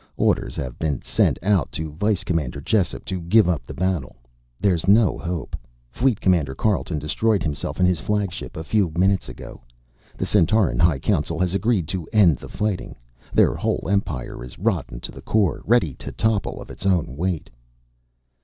[0.17, 4.15] "Orders have been sent out to Vice Commander Jessup to give up the battle.
[4.59, 5.55] There's no hope.
[5.91, 9.61] Fleet Commander Carleton destroyed himself and his flagship a few minutes ago.
[10.17, 12.95] The Centauran High Council has agreed to end the fighting.
[13.31, 15.61] Their whole Empire is rotten to the core.
[15.65, 17.51] Ready to topple of its own weight."